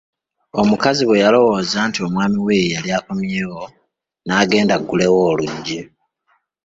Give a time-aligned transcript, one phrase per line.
[0.61, 3.63] Omukazi bwe yalowooza nti omwami we yeyali akomyewo
[4.25, 5.79] n'agenda aggulewo oluggi.